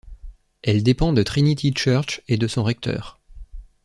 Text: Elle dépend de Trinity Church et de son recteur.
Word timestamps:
Elle 0.63 0.81
dépend 0.81 1.13
de 1.13 1.21
Trinity 1.21 1.75
Church 1.77 2.23
et 2.27 2.35
de 2.37 2.47
son 2.47 2.63
recteur. 2.63 3.19